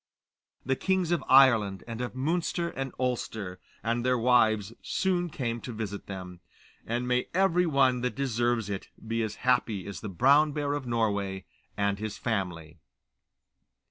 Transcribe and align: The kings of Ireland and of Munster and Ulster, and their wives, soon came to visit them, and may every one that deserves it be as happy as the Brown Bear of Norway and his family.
The 0.65 0.75
kings 0.75 1.11
of 1.11 1.23
Ireland 1.29 1.83
and 1.87 2.01
of 2.01 2.15
Munster 2.15 2.69
and 2.69 2.91
Ulster, 2.99 3.59
and 3.83 4.03
their 4.03 4.17
wives, 4.17 4.73
soon 4.81 5.29
came 5.29 5.61
to 5.61 5.71
visit 5.71 6.07
them, 6.07 6.39
and 6.87 7.07
may 7.07 7.27
every 7.35 7.67
one 7.67 8.01
that 8.01 8.15
deserves 8.15 8.67
it 8.67 8.89
be 9.07 9.21
as 9.21 9.35
happy 9.45 9.85
as 9.85 10.01
the 10.01 10.09
Brown 10.09 10.53
Bear 10.53 10.73
of 10.73 10.87
Norway 10.87 11.45
and 11.77 11.99
his 11.99 12.17
family. 12.17 12.79